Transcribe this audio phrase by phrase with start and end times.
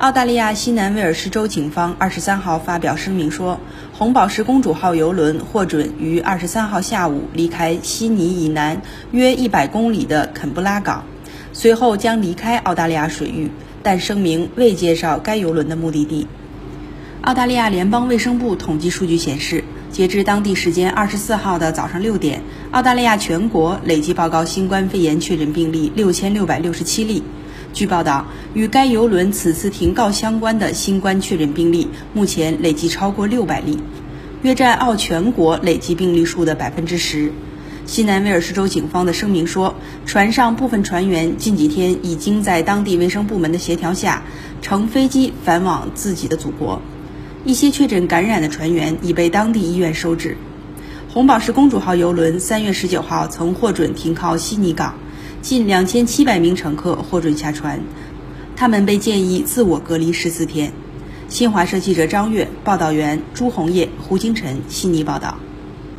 [0.00, 3.60] 澳大利亚西南威尔士州警方二十三号发表声明说，
[3.92, 11.04] 红宝石公主号邮轮获准于二十三号下午离开悉尼以南约一百公里的肯布拉港，
[11.52, 13.50] 随后将离开澳大利亚水域，
[13.82, 16.26] 但声明未介绍该邮轮的目的地。
[17.20, 19.62] 澳大利亚联邦卫生部统计数据显示，
[19.92, 27.22] 截至当地时间二十四号的早上六点，澳大利亚全国累计报告新冠肺炎确诊病例六千六百六十七例。
[27.72, 33.78] 据报道，与该邮轮此次停靠相关的新冠确诊病例，目前累计超过六百例，
[34.42, 37.32] 约占澳全国累计病例数的百分之十。
[37.86, 44.22] 西南威尔士州警方的声明说，船上部分船员近几天已经在当地卫生部门的协调下，
[44.60, 46.82] 乘飞机返往自己的祖国。
[47.44, 50.36] 一些确诊感染的船员已被当地医院收治。
[51.08, 54.94] 红宝石公主号邮轮三月十九号曾获准停靠悉尼港。
[55.42, 57.80] 近两千七百名乘客获准下船，
[58.54, 60.70] 他们被建议自我隔离十四天。
[61.28, 65.38] 新华社记者张悦，报道员朱红叶、胡金晨悉尼报道。